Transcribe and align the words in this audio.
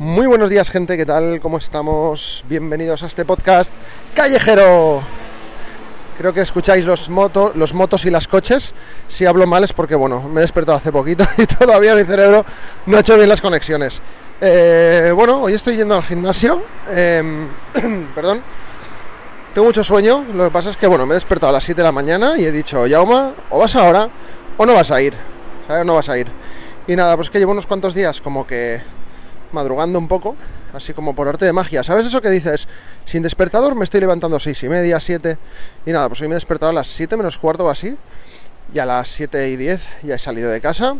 Muy 0.00 0.26
buenos 0.26 0.48
días 0.48 0.70
gente, 0.70 0.96
¿qué 0.96 1.04
tal? 1.04 1.40
¿Cómo 1.40 1.58
estamos? 1.58 2.42
Bienvenidos 2.48 3.02
a 3.02 3.06
este 3.06 3.26
podcast 3.26 3.70
callejero. 4.14 5.02
Creo 6.16 6.32
que 6.32 6.40
escucháis 6.40 6.86
los, 6.86 7.10
motos, 7.10 7.54
los 7.54 7.74
motos 7.74 8.06
y 8.06 8.10
las 8.10 8.26
coches. 8.26 8.74
Si 9.08 9.26
hablo 9.26 9.46
mal 9.46 9.62
es 9.62 9.74
porque, 9.74 9.94
bueno, 9.94 10.22
me 10.22 10.40
he 10.40 10.40
despertado 10.40 10.78
hace 10.78 10.90
poquito 10.90 11.26
y 11.36 11.44
todavía 11.44 11.94
mi 11.94 12.04
cerebro 12.04 12.46
no 12.86 12.96
ha 12.96 13.00
hecho 13.00 13.14
bien 13.18 13.28
las 13.28 13.42
conexiones. 13.42 14.00
Eh, 14.40 15.12
bueno, 15.14 15.42
hoy 15.42 15.52
estoy 15.52 15.76
yendo 15.76 15.94
al 15.94 16.02
gimnasio. 16.02 16.62
Eh, 16.88 17.46
perdón. 18.14 18.40
Tengo 19.52 19.66
mucho 19.66 19.84
sueño. 19.84 20.24
Lo 20.34 20.44
que 20.44 20.50
pasa 20.50 20.70
es 20.70 20.78
que, 20.78 20.86
bueno, 20.86 21.04
me 21.04 21.12
he 21.12 21.16
despertado 21.16 21.50
a 21.50 21.52
las 21.52 21.64
7 21.64 21.78
de 21.78 21.84
la 21.84 21.92
mañana 21.92 22.38
y 22.38 22.46
he 22.46 22.52
dicho, 22.52 22.86
Yauma, 22.86 23.34
o 23.50 23.58
vas 23.58 23.76
ahora 23.76 24.08
o 24.56 24.64
no 24.64 24.72
vas 24.72 24.90
a 24.92 25.02
ir. 25.02 25.12
¿Sabes? 25.68 25.84
No 25.84 25.92
vas 25.92 26.08
a 26.08 26.16
ir. 26.16 26.28
Y 26.86 26.96
nada, 26.96 27.16
pues 27.16 27.28
que 27.28 27.38
llevo 27.38 27.52
unos 27.52 27.66
cuantos 27.66 27.92
días 27.92 28.22
como 28.22 28.46
que 28.46 28.80
madrugando 29.52 29.98
un 29.98 30.08
poco, 30.08 30.36
así 30.72 30.92
como 30.92 31.14
por 31.14 31.28
arte 31.28 31.44
de 31.44 31.52
magia. 31.52 31.82
¿Sabes 31.82 32.06
eso 32.06 32.20
que 32.20 32.30
dices? 32.30 32.68
Sin 33.04 33.22
despertador 33.22 33.74
me 33.74 33.84
estoy 33.84 34.00
levantando 34.00 34.36
a 34.36 34.40
seis 34.40 34.62
y 34.62 34.68
media, 34.68 35.00
siete. 35.00 35.38
Y 35.86 35.92
nada, 35.92 36.08
pues 36.08 36.20
hoy 36.20 36.28
me 36.28 36.34
he 36.34 36.36
despertado 36.36 36.70
a 36.70 36.74
las 36.74 36.88
7 36.88 37.16
menos 37.16 37.38
cuarto 37.38 37.64
o 37.64 37.70
así. 37.70 37.96
Y 38.72 38.78
a 38.78 38.86
las 38.86 39.08
7 39.08 39.48
y 39.48 39.56
10 39.56 40.02
ya 40.02 40.14
he 40.14 40.18
salido 40.18 40.50
de 40.50 40.60
casa. 40.60 40.96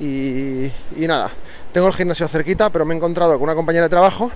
Y, 0.00 0.70
nada, 0.96 1.30
tengo 1.72 1.86
el 1.86 1.94
gimnasio 1.94 2.26
cerquita, 2.28 2.70
pero 2.70 2.84
me 2.84 2.94
he 2.94 2.96
encontrado 2.96 3.34
con 3.34 3.44
una 3.44 3.54
compañera 3.54 3.84
de 3.84 3.90
trabajo. 3.90 4.30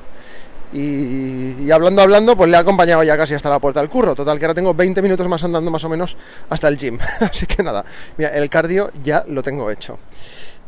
Y, 0.73 1.71
hablando, 1.71 2.03
hablando, 2.03 2.37
pues 2.37 2.51
le 2.51 2.57
he 2.57 2.61
acompañado 2.61 3.03
ya 3.03 3.17
casi 3.17 3.35
hasta 3.35 3.51
la 3.51 3.59
puerta 3.59 3.81
del 3.81 3.89
curro. 3.89 4.15
Total, 4.15 4.39
que 4.39 4.45
ahora 4.45 4.55
tengo 4.55 4.75
20 4.75 5.03
minutos 5.03 5.27
más 5.29 5.43
andando 5.43 5.71
más 5.71 5.85
o 5.85 5.89
menos 5.89 6.17
hasta 6.49 6.69
el 6.69 6.77
gym. 6.77 6.99
Así 7.21 7.47
que 7.47 7.63
nada, 7.63 7.85
el 8.19 8.49
cardio 8.49 8.91
ya 9.03 9.25
lo 9.27 9.43
tengo 9.43 9.71
hecho. 9.71 9.99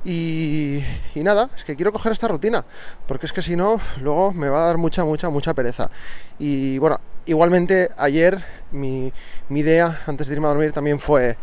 Y, 0.04 0.82
nada, 1.16 1.50
es 1.54 1.64
que 1.64 1.76
quiero 1.76 1.92
coger 1.92 2.12
esta 2.12 2.26
rutina, 2.26 2.64
porque 3.06 3.26
es 3.26 3.32
que 3.32 3.42
si 3.42 3.54
no, 3.54 3.80
luego 4.00 4.32
me 4.32 4.48
va 4.48 4.62
a 4.62 4.66
dar 4.66 4.78
mucha, 4.78 5.04
mucha, 5.04 5.28
mucha 5.28 5.52
pereza. 5.52 5.90
Y 6.38 6.78
bueno, 6.78 7.00
igualmente 7.26 7.90
ayer 7.98 8.42
mi, 8.72 9.12
idea 9.50 10.00
antes 10.06 10.28
de 10.28 10.34
irme 10.34 10.46
a 10.46 10.50
dormir 10.50 10.72
también 10.72 11.00
fue, 11.00 11.36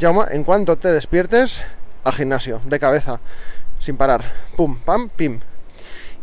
Jauma, 0.00 0.26
en 0.30 0.42
cuanto 0.42 0.76
te 0.76 0.88
despiertes, 0.88 1.64
al 2.02 2.12
gimnasio, 2.12 2.60
de 2.64 2.80
cabeza, 2.80 3.20
sin 3.78 3.96
parar, 3.96 4.24
pum, 4.56 4.78
pam, 4.80 5.08
pim. 5.08 5.40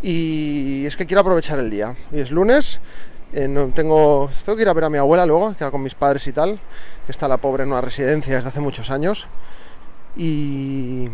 Y 0.01 0.85
es 0.85 0.97
que 0.97 1.05
quiero 1.05 1.21
aprovechar 1.21 1.59
el 1.59 1.69
día. 1.69 1.95
Y 2.11 2.19
es 2.19 2.31
lunes, 2.31 2.81
eh, 3.31 3.47
tengo, 3.73 4.29
tengo 4.45 4.55
que 4.55 4.61
ir 4.63 4.69
a 4.69 4.73
ver 4.73 4.83
a 4.85 4.89
mi 4.89 4.97
abuela 4.97 5.25
luego, 5.25 5.55
que 5.55 5.63
va 5.63 5.71
con 5.71 5.83
mis 5.83 5.95
padres 5.95 6.27
y 6.27 6.33
tal, 6.33 6.59
que 7.05 7.11
está 7.11 7.29
la 7.29 7.37
pobre 7.37 7.63
en 7.63 7.71
una 7.71 7.81
residencia 7.81 8.35
desde 8.35 8.49
hace 8.49 8.59
muchos 8.59 8.91
años. 8.91 9.27
Y, 10.15 11.09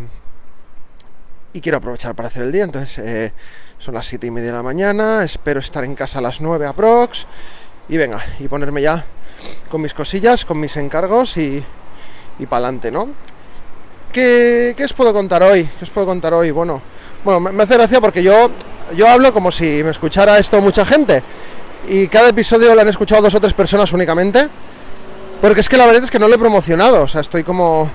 y 1.56 1.62
quiero 1.62 1.78
aprovechar 1.78 2.14
para 2.16 2.28
hacer 2.28 2.44
el 2.44 2.52
día. 2.52 2.66
Entonces 2.66 2.98
eh, 3.00 3.32
son 3.80 3.96
las 3.96 4.06
7 4.06 4.28
y 4.28 4.32
media 4.32 4.48
de 4.48 4.58
la 4.58 4.64
mañana, 4.64 5.24
espero 5.24 5.62
estar 5.62 5.86
en 5.86 5.96
casa 5.96 6.20
a 6.20 6.22
las 6.22 6.42
9 6.42 6.68
aprox 6.68 7.26
y 7.88 7.98
venga, 7.98 8.24
y 8.40 8.48
ponerme 8.50 8.82
ya 8.82 9.06
con 9.70 9.82
mis 9.82 9.94
cosillas, 9.94 10.44
con 10.44 10.60
mis 10.60 10.76
encargos 10.76 11.38
y, 11.38 11.64
y 12.40 12.46
para 12.46 12.66
adelante, 12.66 12.92
¿no? 12.92 13.08
¿Qué, 14.12 14.74
¿Qué, 14.76 14.84
os 14.84 14.94
puedo 14.94 15.14
contar 15.14 15.44
hoy? 15.44 15.64
¿Qué 15.64 15.86
os 15.86 15.90
puedo 15.90 16.08
contar 16.08 16.34
hoy? 16.34 16.52
Bueno, 16.52 16.82
bueno, 17.24 17.40
me 17.40 17.64
hace 17.64 17.76
gracia 17.76 18.02
porque 18.02 18.22
yo, 18.22 18.52
yo 18.94 19.08
hablo 19.08 19.34
como 19.34 19.50
si 19.50 19.82
me 19.82 19.92
escuchara 19.92 20.38
esto 20.38 20.60
mucha 20.62 20.86
gente 20.86 21.24
y 21.88 22.08
cada 22.10 22.30
episodio 22.30 22.76
lo 22.76 22.82
han 22.82 22.90
escuchado 22.90 23.22
dos 23.22 23.36
o 23.36 23.40
tres 23.40 23.54
personas 23.54 23.94
únicamente. 23.94 24.50
Porque 25.42 25.62
es 25.62 25.70
que 25.70 25.78
la 25.78 25.86
verdad 25.86 26.04
es 26.04 26.12
que 26.12 26.18
no 26.18 26.28
lo 26.28 26.36
he 26.36 26.40
promocionado, 26.40 27.04
o 27.04 27.08
sea, 27.08 27.22
estoy 27.22 27.44
como 27.44 27.90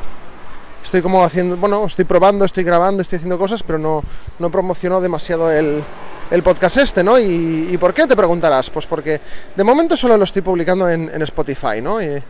estoy 0.83 1.03
como 1.03 1.25
haciendo, 1.25 1.56
bueno, 1.56 1.84
estoy 1.84 2.05
probando, 2.05 2.45
estoy 2.45 2.64
grabando, 2.64 3.03
estoy 3.03 3.17
haciendo 3.17 3.39
cosas, 3.39 3.62
pero 3.62 3.78
no, 3.78 4.03
no 4.39 4.50
promociono 4.50 5.00
demasiado 5.00 5.50
el, 5.50 5.83
el 6.31 6.42
podcast 6.42 6.78
este, 6.78 7.03
¿no? 7.03 7.19
Y, 7.19 7.77
por 7.78 7.95
qué 7.95 8.06
te 8.06 8.17
preguntarás? 8.17 8.70
Pues 8.70 8.87
porque 8.87 9.20
de 9.55 9.64
momento 9.64 9.97
solo 9.97 10.17
lo 10.17 10.25
estoy 10.25 10.42
publicando 10.42 10.89
en, 10.89 11.11
en 11.12 11.22
Spotify, 11.22 11.81
¿no? 11.83 12.03
Y 12.03 12.22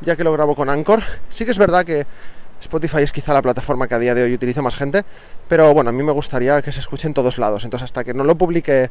ya 0.00 0.16
que 0.16 0.24
lo 0.24 0.32
grabo 0.32 0.54
con 0.54 0.70
Anchor. 0.70 1.02
Sí 1.28 1.44
que 1.44 1.50
es 1.50 1.58
verdad 1.58 1.84
que 1.84 2.06
Spotify 2.60 3.02
es 3.02 3.12
quizá 3.12 3.32
la 3.32 3.42
plataforma 3.42 3.86
que 3.86 3.94
a 3.94 3.98
día 3.98 4.14
de 4.14 4.22
hoy 4.22 4.34
utiliza 4.34 4.62
más 4.62 4.74
gente, 4.74 5.04
pero 5.48 5.72
bueno, 5.74 5.90
a 5.90 5.92
mí 5.92 6.02
me 6.02 6.12
gustaría 6.12 6.60
que 6.62 6.72
se 6.72 6.80
escuche 6.80 7.06
en 7.06 7.14
todos 7.14 7.38
lados. 7.38 7.64
Entonces, 7.64 7.84
hasta 7.84 8.04
que 8.04 8.14
no 8.14 8.24
lo 8.24 8.36
publique 8.36 8.90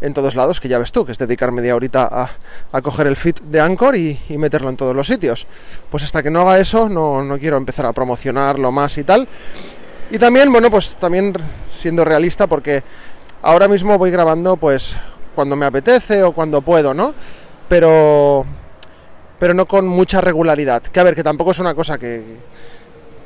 en 0.00 0.14
todos 0.14 0.34
lados, 0.34 0.60
que 0.60 0.68
ya 0.68 0.78
ves 0.78 0.92
tú, 0.92 1.06
que 1.06 1.12
es 1.12 1.18
dedicar 1.18 1.52
media 1.52 1.76
horita 1.76 2.28
a, 2.72 2.82
coger 2.82 3.06
el 3.06 3.16
feed 3.16 3.36
de 3.44 3.60
Anchor 3.60 3.96
y, 3.96 4.18
y, 4.28 4.38
meterlo 4.38 4.68
en 4.68 4.76
todos 4.76 4.94
los 4.94 5.06
sitios. 5.06 5.46
Pues 5.90 6.02
hasta 6.02 6.22
que 6.22 6.30
no 6.30 6.40
haga 6.40 6.58
eso, 6.58 6.88
no, 6.88 7.22
no 7.22 7.38
quiero 7.38 7.56
empezar 7.56 7.86
a 7.86 7.92
promocionarlo 7.92 8.72
más 8.72 8.98
y 8.98 9.04
tal. 9.04 9.28
Y 10.10 10.18
también, 10.18 10.52
bueno, 10.52 10.70
pues 10.70 10.96
también 10.96 11.32
siendo 11.70 12.04
realista, 12.04 12.46
porque 12.46 12.82
ahora 13.42 13.68
mismo 13.68 13.96
voy 13.98 14.10
grabando, 14.10 14.56
pues 14.56 14.96
cuando 15.34 15.56
me 15.56 15.66
apetece 15.66 16.22
o 16.22 16.32
cuando 16.32 16.62
puedo, 16.62 16.94
¿no? 16.94 17.14
Pero, 17.68 18.44
pero 19.38 19.54
no 19.54 19.66
con 19.66 19.86
mucha 19.86 20.20
regularidad. 20.20 20.82
Que 20.82 21.00
a 21.00 21.02
ver, 21.02 21.14
que 21.14 21.22
tampoco 21.22 21.52
es 21.52 21.58
una 21.58 21.74
cosa 21.74 21.98
que 21.98 22.22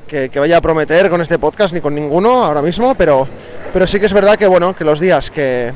que, 0.09 0.29
que, 0.29 0.41
vaya 0.41 0.57
a 0.57 0.61
prometer 0.61 1.09
con 1.09 1.21
este 1.21 1.39
podcast 1.39 1.73
ni 1.73 1.81
con 1.81 1.95
ninguno 1.95 2.45
ahora 2.45 2.63
mismo, 2.63 2.95
pero, 2.97 3.29
pero 3.73 3.87
sí 3.87 4.01
que 4.01 4.07
es 4.07 4.13
verdad 4.13 4.37
que 4.37 4.47
bueno, 4.49 4.75
que 4.75 4.83
los 4.83 4.99
días 4.99 5.31
que 5.31 5.73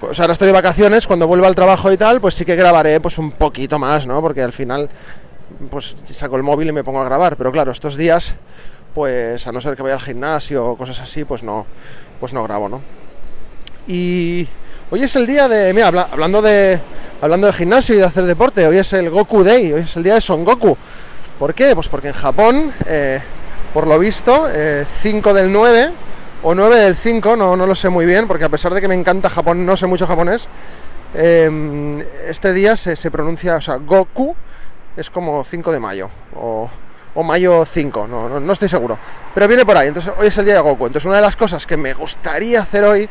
pues 0.00 0.20
ahora 0.20 0.32
estoy 0.32 0.46
de 0.46 0.52
vacaciones, 0.52 1.06
cuando 1.06 1.26
vuelva 1.26 1.48
al 1.48 1.54
trabajo 1.54 1.90
y 1.90 1.96
tal, 1.96 2.20
pues 2.20 2.34
sí 2.34 2.44
que 2.44 2.54
grabaré 2.54 3.00
pues 3.00 3.18
un 3.18 3.32
poquito 3.32 3.78
más, 3.78 4.06
¿no? 4.06 4.20
Porque 4.20 4.42
al 4.42 4.52
final 4.52 4.88
pues 5.70 5.96
saco 6.12 6.36
el 6.36 6.42
móvil 6.42 6.68
y 6.68 6.72
me 6.72 6.84
pongo 6.84 7.00
a 7.00 7.04
grabar, 7.04 7.36
pero 7.36 7.50
claro, 7.50 7.72
estos 7.72 7.96
días 7.96 8.34
pues 8.94 9.46
a 9.46 9.52
no 9.52 9.60
ser 9.60 9.76
que 9.76 9.82
vaya 9.82 9.94
al 9.94 10.00
gimnasio 10.00 10.66
o 10.66 10.76
cosas 10.76 11.00
así, 11.00 11.24
pues 11.24 11.42
no 11.42 11.66
pues 12.20 12.32
no 12.32 12.42
grabo, 12.44 12.68
¿no? 12.68 12.80
Y 13.86 14.46
hoy 14.90 15.02
es 15.02 15.16
el 15.16 15.26
día 15.26 15.48
de, 15.48 15.72
mira, 15.72 15.88
habla, 15.88 16.08
hablando 16.12 16.42
de 16.42 16.78
hablando 17.20 17.46
del 17.46 17.56
gimnasio 17.56 17.94
y 17.94 17.98
de 17.98 18.04
hacer 18.04 18.24
deporte, 18.24 18.66
hoy 18.66 18.78
es 18.78 18.92
el 18.92 19.10
Goku 19.10 19.42
Day, 19.42 19.72
hoy 19.72 19.80
es 19.80 19.96
el 19.96 20.04
día 20.04 20.14
de 20.14 20.20
Son 20.20 20.44
Goku. 20.44 20.76
¿Por 21.38 21.54
qué? 21.54 21.74
Pues 21.74 21.88
porque 21.88 22.08
en 22.08 22.14
Japón, 22.14 22.72
eh, 22.86 23.20
por 23.72 23.86
lo 23.86 23.98
visto, 23.98 24.48
eh, 24.52 24.84
5 25.02 25.32
del 25.32 25.52
9 25.52 25.92
o 26.42 26.54
9 26.54 26.76
del 26.80 26.96
5, 26.96 27.36
no, 27.36 27.56
no, 27.56 27.64
lo 27.64 27.76
sé 27.76 27.88
muy 27.88 28.06
bien, 28.06 28.26
porque 28.26 28.44
a 28.44 28.48
pesar 28.48 28.74
de 28.74 28.80
que 28.80 28.88
me 28.88 28.96
encanta 28.96 29.30
Japón, 29.30 29.64
no 29.64 29.76
sé 29.76 29.86
mucho 29.86 30.06
japonés, 30.06 30.48
eh, 31.14 32.04
este 32.26 32.52
día 32.52 32.76
se, 32.76 32.96
se, 32.96 33.10
pronuncia, 33.12 33.54
o 33.54 33.60
sea, 33.60 33.76
Goku 33.76 34.34
es 34.96 35.10
como 35.10 35.44
5 35.44 35.70
de 35.70 35.78
mayo, 35.78 36.10
o, 36.34 36.68
o 37.14 37.22
mayo 37.22 37.64
5, 37.64 38.08
no, 38.08 38.28
no, 38.28 38.40
no, 38.40 38.52
estoy 38.52 38.68
seguro, 38.68 38.98
pero 39.32 39.46
viene 39.46 39.64
por 39.64 39.76
ahí, 39.76 39.88
entonces 39.88 40.12
hoy 40.18 40.26
es 40.26 40.38
el 40.38 40.44
día 40.44 40.54
de 40.54 40.60
Goku, 40.60 40.86
entonces 40.86 41.06
una 41.06 41.16
de 41.16 41.22
las 41.22 41.36
cosas 41.36 41.66
que 41.66 41.76
me 41.76 41.94
gustaría 41.94 42.62
hacer 42.62 42.82
hoy 42.82 43.08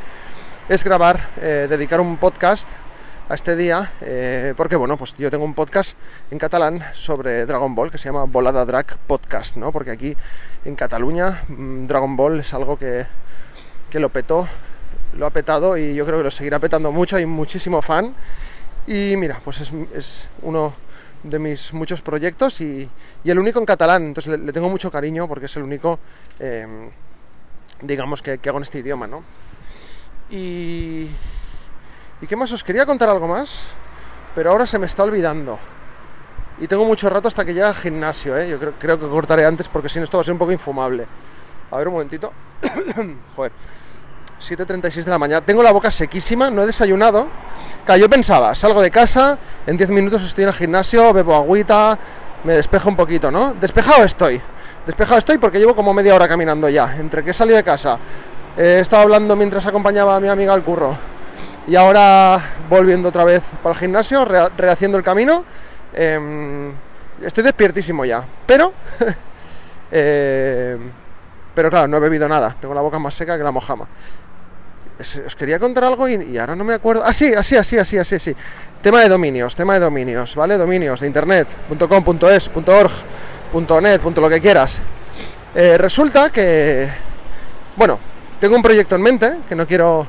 es 0.68 0.84
grabar, 0.84 1.30
eh, 1.42 1.68
dedicar 1.70 2.02
un 2.02 2.18
podcast 2.18 2.68
a 3.30 3.36
este 3.36 3.56
día, 3.56 3.92
eh, 4.02 4.54
porque 4.56 4.78
bueno, 4.78 4.98
pues 4.98 5.14
yo 5.16 5.30
tengo 5.30 5.44
un 5.44 5.54
podcast 5.54 5.98
en 6.32 6.40
catalán 6.40 6.84
sobre 6.94 7.46
Dragon 7.46 7.76
Ball 7.76 7.92
que 7.92 7.98
se 7.98 8.06
llama 8.06 8.24
Volada 8.24 8.64
Drag 8.66 8.98
Podcast, 9.00 9.58
¿no? 9.58 9.72
Porque 9.72 9.92
aquí 9.92 10.16
en 10.64 10.76
Cataluña 10.76 11.44
mmm, 11.50 11.86
Dragon 11.86 12.16
Ball 12.16 12.40
es 12.40 12.54
algo 12.54 12.80
que, 12.80 13.06
que 13.90 14.00
lo 14.00 14.10
petó, 14.10 14.48
lo 15.14 15.26
ha 15.26 15.30
petado 15.32 15.78
y 15.78 15.94
yo 15.94 16.06
creo 16.06 16.20
que 16.20 16.24
lo 16.24 16.32
seguirá 16.32 16.60
petando 16.60 16.92
mucho, 16.92 17.18
hay 17.18 17.26
muchísimo 17.26 17.82
fan 17.82 18.16
y 18.86 19.18
mira, 19.18 19.42
pues 19.44 19.60
es, 19.60 19.74
es 19.94 20.30
uno 20.42 20.74
de 21.24 21.40
mis 21.40 21.74
muchos 21.74 22.02
proyectos 22.02 22.62
y, 22.62 22.90
y, 23.26 23.30
el 23.30 23.40
único 23.40 23.60
en 23.60 23.66
catalán, 23.66 24.06
entonces 24.06 24.40
le, 24.40 24.46
le, 24.46 24.54
tengo 24.54 24.70
mucho 24.70 24.90
cariño 24.90 25.28
porque 25.28 25.48
es 25.48 25.56
el 25.58 25.64
único, 25.64 26.00
eh, 26.40 26.90
digamos, 27.82 28.22
que, 28.22 28.38
que 28.38 28.48
hago 28.48 28.60
en 28.60 28.64
este 28.64 28.80
idioma, 28.80 29.08
¿no? 29.08 29.24
Y, 30.30 31.10
¿Y 32.20 32.26
qué 32.26 32.36
más? 32.36 32.52
Os 32.52 32.64
quería 32.64 32.86
contar 32.86 33.10
algo 33.10 33.28
más, 33.28 33.68
pero 34.34 34.50
ahora 34.50 34.66
se 34.66 34.80
me 34.80 34.88
está 34.88 35.04
olvidando. 35.04 35.60
Y 36.60 36.68
tengo 36.68 36.84
mucho 36.86 37.10
rato 37.10 37.28
hasta 37.28 37.46
que 37.46 37.54
llegue 37.54 37.66
al 37.66 37.76
gimnasio, 37.76 38.36
¿eh? 38.36 38.50
Yo 38.50 38.58
creo, 38.60 39.00
que 39.00 39.08
cortaré 39.08 39.46
antes 39.46 39.70
porque 39.70 39.88
si 39.88 40.00
no 40.00 40.06
esto 40.06 40.18
va 40.18 40.22
a 40.22 40.26
ser 40.26 40.34
un 40.34 40.40
poco 40.40 40.52
infumable. 40.52 41.06
A 41.70 41.78
ver 41.78 41.88
un 41.88 41.94
momentito. 41.94 42.34
Joder. 43.36 43.52
7.36 44.42 45.04
de 45.04 45.12
la 45.12 45.20
mañana. 45.20 45.46
Tengo 45.46 45.62
la 45.62 45.72
boca 45.72 45.92
sequísima, 45.92 46.50
no 46.50 46.64
he 46.64 46.66
desayunado. 46.66 47.28
Claro, 47.86 48.02
yo 48.02 48.10
pensaba, 48.10 48.56
salgo 48.56 48.82
de 48.82 48.90
casa, 48.90 49.38
en 49.68 49.78
10 49.78 49.90
minutos 49.92 50.24
estoy 50.24 50.44
en 50.44 50.50
el 50.50 50.56
gimnasio, 50.56 51.14
bebo 51.14 51.36
agüita, 51.36 51.98
me 52.44 52.54
despejo 52.54 52.90
un 52.90 52.96
poquito, 52.96 53.32
¿no? 53.32 53.54
Despejado 53.54 54.04
estoy. 54.04 54.42
Despejado 54.86 55.20
estoy 55.20 55.38
porque 55.38 55.60
llevo 55.60 55.76
como 55.76 55.94
media 55.94 56.16
hora 56.16 56.28
caminando 56.28 56.68
ya. 56.70 56.96
Entre 56.98 57.24
que 57.24 57.32
he 57.32 57.34
salido 57.34 57.58
de 57.58 57.64
casa, 57.64 58.00
he 58.58 58.80
estado 58.80 59.04
hablando 59.04 59.36
mientras 59.36 59.66
acompañaba 59.68 60.16
a 60.16 60.20
mi 60.20 60.28
amiga 60.28 60.54
al 60.54 60.64
curro 60.64 61.17
y 61.68 61.76
ahora 61.76 62.42
volviendo 62.70 63.10
otra 63.10 63.26
vez 63.26 63.44
para 63.62 63.74
el 63.74 63.80
gimnasio, 63.80 64.24
re 64.24 64.48
rehaciendo 64.58 64.98
el 64.98 65.04
camino. 65.04 65.44
Eh, 65.94 66.72
estoy 67.22 67.44
despiertísimo 67.44 68.06
ya, 68.06 68.24
pero... 68.46 68.74
eh, 69.92 70.78
pero 71.54 71.70
claro, 71.70 71.88
no 71.88 71.98
he 71.98 72.00
bebido 72.00 72.30
nada, 72.30 72.56
tengo 72.62 72.74
la 72.74 72.82
boca 72.82 73.00
más 73.00 73.16
seca 73.16 73.38
que 73.38 73.44
la 73.44 73.52
mojama. 73.52 73.88
Os 75.00 75.36
quería 75.36 75.60
contar 75.60 75.84
algo 75.86 76.08
y, 76.08 76.38
ahora 76.38 76.56
no 76.56 76.64
me 76.64 76.74
acuerdo. 76.74 77.04
Ah, 77.06 77.14
sí, 77.14 77.34
así, 77.34 77.56
así, 77.56 77.78
así, 77.78 77.98
así, 77.98 78.20
sí. 78.20 78.36
Tema 78.82 79.02
de 79.02 79.10
dominios, 79.10 79.56
tema 79.56 79.74
de 79.74 79.80
dominios, 79.80 80.36
¿vale? 80.36 80.58
Dominios 80.58 81.02
de 81.02 81.08
internet, 81.08 81.48
.com, 81.90 82.20
.es, 82.30 82.52
.org, 82.54 82.92
.net, 83.82 84.02
lo 84.04 84.30
que 84.30 84.40
quieras. 84.40 84.82
Eh, 85.56 85.78
resulta 85.78 86.30
que, 86.30 86.90
bueno, 87.76 88.00
tengo 88.40 88.56
un 88.56 88.62
proyecto 88.62 88.96
en 88.96 89.02
mente 89.02 89.38
que 89.50 89.56
no 89.56 89.66
quiero 89.68 90.08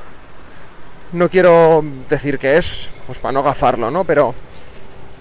no 1.13 1.29
quiero 1.29 1.83
decir 2.09 2.37
que 2.39 2.57
es, 2.57 2.89
pues 3.07 3.19
para 3.19 3.31
no 3.31 3.43
gafarlo, 3.43 3.89
¿no? 3.91 4.03
Pero 4.03 4.33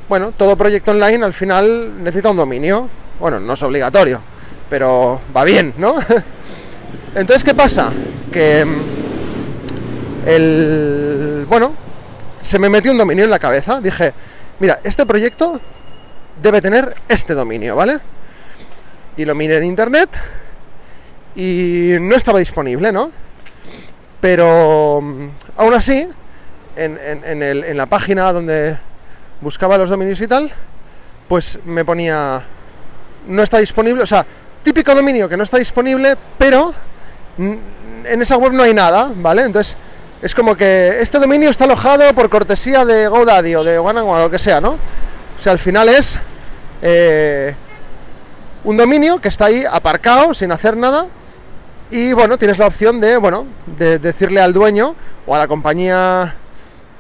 bueno, 0.09 0.33
todo 0.33 0.57
proyecto 0.57 0.91
online 0.91 1.25
al 1.25 1.35
final 1.35 2.03
necesita 2.03 2.31
un 2.31 2.37
dominio. 2.37 2.89
Bueno, 3.19 3.41
no 3.41 3.55
es 3.55 3.63
obligatorio, 3.63 4.21
pero 4.71 5.21
va 5.37 5.45
bien, 5.45 5.75
¿no? 5.77 5.97
Entonces, 7.15 7.45
¿qué 7.45 7.55
pasa? 7.55 7.91
Que 8.33 8.65
mm, 8.65 8.79
el 10.27 11.47
bueno, 11.49 11.73
se 12.41 12.59
me 12.59 12.69
metió 12.69 12.93
un 12.93 12.99
dominio 12.99 13.25
en 13.25 13.31
la 13.31 13.39
cabeza. 13.39 13.81
Dije, 13.81 14.13
mira, 14.61 14.81
este 14.85 15.07
proyecto 15.07 15.61
debe 16.43 16.61
tener 16.61 16.95
este 17.09 17.35
dominio, 17.35 17.77
¿vale? 17.77 17.99
Y 19.17 19.25
lo 19.25 19.35
miré 19.35 19.57
en 19.57 19.65
internet 19.65 20.11
y 21.35 21.97
no 22.01 22.15
estaba 22.15 22.39
disponible, 22.39 22.93
¿no? 22.93 23.11
Pero 24.21 25.01
mm, 25.03 25.29
aún 25.57 25.75
así, 25.75 26.09
en, 26.77 27.77
la 27.77 27.87
página 27.87 28.33
donde 28.33 28.79
buscaba 29.41 29.79
los 29.79 29.91
dominios 29.91 30.21
y 30.21 30.27
tal, 30.27 30.51
pues 31.29 31.59
me 31.65 31.85
ponía 31.85 32.43
no 33.27 33.43
está 33.43 33.59
disponible, 33.59 34.03
o 34.03 34.07
sea, 34.07 34.25
típico 34.63 34.95
dominio 34.95 35.29
que 35.29 35.37
no 35.37 35.45
está 35.45 35.59
disponible, 35.59 36.17
pero 36.39 36.73
en 37.37 38.23
esa 38.23 38.37
web 38.37 38.53
no 38.53 38.63
hay 38.63 38.73
nada, 38.73 39.13
¿vale? 39.15 39.43
Entonces, 39.43 39.77
es 40.23 40.35
como 40.35 40.57
que 40.57 41.01
este 41.01 41.19
dominio 41.19 41.51
está 41.51 41.65
alojado 41.65 42.13
por 42.15 42.29
cortesía 42.31 42.85
de 42.85 43.07
GoDaddy 43.07 43.55
o 43.55 43.65
de 43.65 43.79
OneAngua 43.79 44.19
o 44.19 44.23
lo 44.23 44.31
que 44.31 44.39
sea, 44.39 44.61
¿no? 44.61 44.71
O 44.71 45.41
sea, 45.41 45.53
al 45.53 45.59
final 45.59 45.89
es 45.89 46.19
eh, 46.83 47.55
un 48.65 48.77
dominio 48.77 49.21
que 49.21 49.29
está 49.29 49.47
ahí 49.47 49.65
aparcado, 49.71 50.35
sin 50.35 50.51
hacer 50.51 50.77
nada, 50.77 51.07
y 51.91 52.13
bueno, 52.13 52.39
tienes 52.39 52.59
la 52.59 52.67
opción 52.67 53.01
de, 53.01 53.17
bueno, 53.17 53.47
de 53.79 53.99
decirle 53.99 54.41
al 54.41 54.53
dueño 54.53 54.95
o 55.27 55.35
a 55.35 55.39
la 55.39 55.47
compañía 55.49 56.35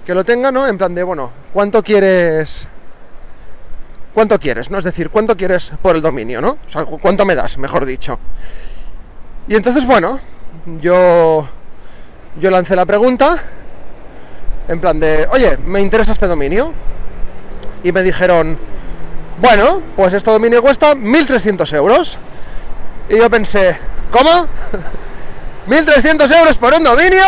que 0.06 0.14
lo 0.14 0.24
tenga, 0.24 0.50
¿no? 0.50 0.66
En 0.66 0.78
plan 0.78 0.94
de, 0.94 1.02
bueno, 1.02 1.30
¿cuánto 1.52 1.82
quieres? 1.82 2.66
¿Cuánto 4.14 4.38
quieres? 4.40 4.70
¿No? 4.70 4.78
Es 4.78 4.84
decir, 4.84 5.10
¿cuánto 5.10 5.36
quieres 5.36 5.72
por 5.82 5.94
el 5.94 6.02
dominio, 6.02 6.40
¿no? 6.40 6.58
O 6.66 6.68
sea, 6.68 6.84
¿cuánto 6.84 7.26
me 7.26 7.34
das, 7.34 7.58
mejor 7.58 7.84
dicho? 7.84 8.18
Y 9.46 9.54
entonces, 9.54 9.86
bueno, 9.86 10.20
yo, 10.80 11.48
yo 12.40 12.50
lancé 12.50 12.74
la 12.74 12.86
pregunta 12.86 13.38
en 14.68 14.80
plan 14.80 15.00
de, 15.00 15.26
oye, 15.32 15.56
me 15.64 15.80
interesa 15.80 16.12
este 16.12 16.26
dominio. 16.26 16.72
Y 17.82 17.92
me 17.92 18.02
dijeron, 18.02 18.58
bueno, 19.40 19.80
pues 19.96 20.12
este 20.12 20.30
dominio 20.30 20.62
cuesta 20.62 20.94
1.300 20.94 21.74
euros. 21.74 22.18
Y 23.08 23.16
yo 23.16 23.30
pensé, 23.30 23.78
¿Cómo? 24.10 24.48
1.300 25.68 26.38
euros 26.38 26.56
por 26.56 26.72
un 26.74 26.82
dominio. 26.82 27.22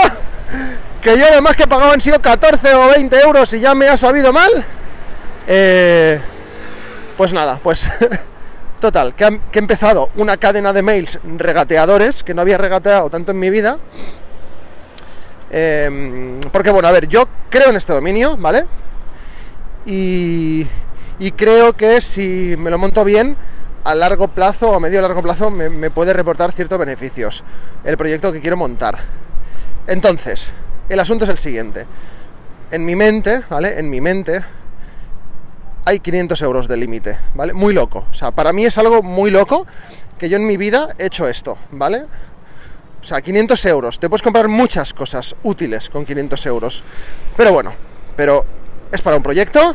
Que 1.00 1.18
yo 1.18 1.26
además 1.26 1.56
que 1.56 1.66
pagaba 1.66 1.92
han 1.92 2.00
sido 2.00 2.20
14 2.20 2.74
o 2.74 2.88
20 2.88 3.20
euros 3.20 3.52
y 3.52 3.60
ya 3.60 3.74
me 3.74 3.88
ha 3.88 3.96
sabido 3.96 4.32
mal. 4.32 4.50
Eh, 5.46 6.20
pues 7.16 7.32
nada, 7.32 7.58
pues 7.62 7.90
total, 8.80 9.14
que, 9.14 9.24
he 9.24 9.58
empezado 9.58 10.10
una 10.16 10.36
cadena 10.36 10.72
de 10.72 10.82
mails 10.82 11.18
regateadores 11.36 12.22
que 12.22 12.34
no 12.34 12.42
había 12.42 12.58
regateado 12.58 13.10
tanto 13.10 13.32
en 13.32 13.38
mi 13.38 13.50
vida. 13.50 13.78
Em, 15.50 16.40
porque 16.52 16.70
bueno, 16.70 16.88
a 16.88 16.92
ver, 16.92 17.08
yo 17.08 17.26
creo 17.50 17.70
en 17.70 17.76
este 17.76 17.92
dominio, 17.92 18.36
¿vale? 18.36 18.66
Y, 19.86 20.66
y 21.18 21.32
creo 21.32 21.76
que 21.76 22.00
si 22.00 22.54
me 22.58 22.70
lo 22.70 22.78
monto 22.78 23.04
bien, 23.04 23.36
a 23.84 23.94
largo 23.94 24.28
plazo 24.28 24.70
o 24.70 24.74
a 24.74 24.80
medio 24.80 25.00
largo 25.00 25.22
plazo 25.22 25.50
me, 25.50 25.90
puede 25.90 26.12
reportar 26.12 26.52
ciertos 26.52 26.78
beneficios 26.78 27.42
el 27.84 27.96
proyecto 27.96 28.32
que 28.32 28.40
quiero 28.40 28.56
montar. 28.56 28.98
Entonces, 29.86 30.52
el 30.88 31.00
asunto 31.00 31.24
es 31.24 31.30
el 31.30 31.38
siguiente. 31.38 31.86
En 32.70 32.84
mi 32.84 32.94
mente, 32.94 33.42
¿vale? 33.48 33.78
En 33.78 33.90
mi 33.90 34.00
mente 34.00 34.44
hay 35.84 36.00
500 36.00 36.42
euros 36.42 36.68
de 36.68 36.76
límite, 36.76 37.18
¿vale? 37.34 37.52
Muy 37.52 37.72
loco. 37.72 38.06
O 38.10 38.14
sea, 38.14 38.30
para 38.30 38.52
mí 38.52 38.64
es 38.64 38.76
algo 38.78 39.02
muy 39.02 39.30
loco 39.30 39.66
que 40.18 40.28
yo 40.28 40.36
en 40.36 40.46
mi 40.46 40.56
vida 40.56 40.88
he 40.98 41.06
hecho 41.06 41.26
esto, 41.26 41.56
¿vale? 41.72 42.04
O 43.00 43.04
sea, 43.04 43.22
500 43.22 43.64
euros. 43.64 43.98
Te 43.98 44.08
puedes 44.08 44.22
comprar 44.22 44.46
muchas 44.48 44.92
cosas 44.92 45.34
útiles 45.42 45.88
con 45.88 46.04
500 46.04 46.46
euros. 46.46 46.84
Pero 47.36 47.52
bueno, 47.52 47.72
pero 48.14 48.44
es 48.92 49.00
para 49.00 49.16
un 49.16 49.22
proyecto 49.22 49.74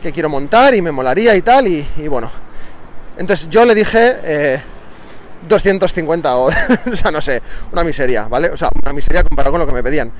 que 0.00 0.12
quiero 0.12 0.28
montar 0.28 0.74
y 0.74 0.80
me 0.80 0.92
molaría 0.92 1.34
y 1.34 1.42
tal. 1.42 1.66
Y, 1.66 1.86
y 1.96 2.06
bueno, 2.06 2.30
entonces 3.16 3.48
yo 3.48 3.64
le 3.64 3.74
dije 3.74 4.60
250 5.48 6.28
eh, 6.28 6.32
o, 6.92 6.96
sea, 6.96 7.10
no 7.10 7.20
sé, 7.20 7.42
una 7.72 7.84
miseria, 7.84 8.28
¿vale? 8.28 8.50
O 8.50 8.56
sea, 8.56 8.70
una 8.82 8.92
miseria 8.92 9.22
comparado 9.22 9.52
con 9.52 9.60
lo 9.60 9.66
que 9.66 9.72
me 9.72 9.82
pedían. 9.82 10.12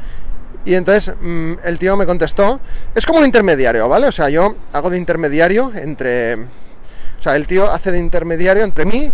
Y 0.65 0.75
entonces 0.75 1.15
mm, 1.21 1.55
el 1.65 1.79
tío 1.79 1.97
me 1.97 2.07
contestó, 2.07 2.61
es 2.95 3.07
como 3.07 3.21
un 3.21 3.25
intermediario, 3.25 3.89
¿vale? 3.89 4.09
O 4.09 4.13
sea, 4.13 4.29
yo 4.29 4.57
hago 4.73 4.91
de 4.91 4.99
intermediario 4.99 5.73
entre... 5.75 6.35
O 6.35 7.23
sea, 7.23 7.37
el 7.37 7.47
tío 7.47 7.71
hace 7.71 7.93
de 7.93 7.99
intermediario 7.99 8.63
entre 8.63 8.85
mí 8.85 9.11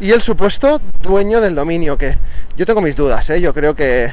y 0.00 0.10
el 0.10 0.20
supuesto 0.20 0.80
dueño 1.00 1.40
del 1.40 1.54
dominio, 1.54 1.96
que 1.96 2.16
yo 2.56 2.66
tengo 2.66 2.80
mis 2.80 2.96
dudas, 2.96 3.28
¿eh? 3.30 3.40
Yo 3.40 3.54
creo 3.54 3.74
que... 3.74 4.12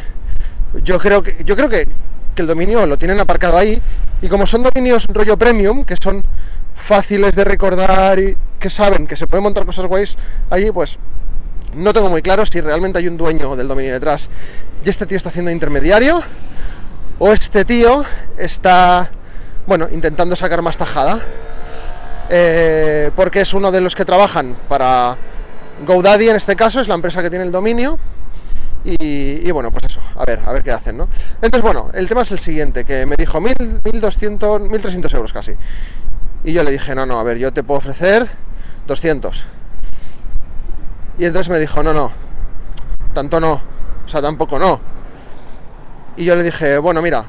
Yo 0.83 0.99
creo 0.99 1.21
que, 1.21 1.43
yo 1.43 1.55
creo 1.55 1.67
que, 1.67 1.85
que 2.35 2.41
el 2.41 2.47
dominio 2.47 2.85
lo 2.85 2.97
tienen 2.97 3.19
aparcado 3.19 3.57
ahí 3.57 3.81
y 4.21 4.27
como 4.27 4.45
son 4.45 4.63
dominios 4.63 5.05
rollo 5.07 5.37
premium, 5.37 5.83
que 5.83 5.95
son 6.01 6.23
fáciles 6.75 7.35
de 7.35 7.43
recordar 7.43 8.19
y 8.19 8.37
que 8.59 8.69
saben 8.69 9.07
que 9.07 9.17
se 9.17 9.27
pueden 9.27 9.43
montar 9.43 9.65
cosas 9.65 9.85
guays 9.87 10.17
allí, 10.49 10.71
pues 10.71 10.99
no 11.73 11.93
tengo 11.93 12.09
muy 12.09 12.21
claro 12.21 12.45
si 12.45 12.61
realmente 12.61 12.99
hay 12.99 13.07
un 13.07 13.17
dueño 13.17 13.55
del 13.55 13.67
dominio 13.67 13.93
detrás 13.93 14.29
y 14.85 14.89
este 14.89 15.05
tío 15.05 15.17
está 15.17 15.29
haciendo 15.29 15.51
intermediario 15.51 16.21
o 17.17 17.31
este 17.31 17.65
tío 17.65 18.03
está, 18.37 19.09
bueno, 19.65 19.87
intentando 19.91 20.35
sacar 20.35 20.61
más 20.61 20.77
tajada 20.77 21.21
eh, 22.29 23.11
porque 23.15 23.41
es 23.41 23.53
uno 23.53 23.71
de 23.71 23.81
los 23.81 23.95
que 23.95 24.05
trabajan 24.05 24.55
para 24.67 25.17
GoDaddy 25.85 26.29
en 26.29 26.35
este 26.35 26.55
caso, 26.55 26.79
es 26.79 26.87
la 26.87 26.95
empresa 26.95 27.21
que 27.21 27.29
tiene 27.29 27.45
el 27.45 27.51
dominio 27.51 27.97
y, 28.83 29.51
bueno, 29.51 29.71
pues 29.71 29.85
eso, 29.85 30.01
a 30.15 30.25
ver, 30.25 30.41
a 30.45 30.51
ver 30.51 30.63
qué 30.63 30.71
hacen, 30.71 30.97
¿no? 30.97 31.07
Entonces, 31.35 31.61
bueno, 31.61 31.91
el 31.93 32.07
tema 32.07 32.23
es 32.23 32.31
el 32.31 32.39
siguiente, 32.39 32.83
que 32.83 33.05
me 33.05 33.15
dijo 33.15 33.39
1.200, 33.39 34.69
1.300 34.69 35.13
euros 35.15 35.33
casi. 35.33 35.55
Y 36.43 36.53
yo 36.53 36.63
le 36.63 36.71
dije, 36.71 36.95
no, 36.95 37.05
no, 37.05 37.19
a 37.19 37.23
ver, 37.23 37.37
yo 37.37 37.53
te 37.53 37.63
puedo 37.63 37.77
ofrecer 37.77 38.27
200. 38.87 39.45
Y 41.19 41.25
entonces 41.25 41.49
me 41.49 41.59
dijo, 41.59 41.83
no, 41.83 41.93
no, 41.93 42.11
tanto 43.13 43.39
no, 43.39 43.61
o 44.05 44.07
sea, 44.07 44.21
tampoco 44.21 44.57
no. 44.57 44.79
Y 46.17 46.25
yo 46.25 46.35
le 46.35 46.43
dije, 46.43 46.79
bueno, 46.79 47.01
mira, 47.01 47.25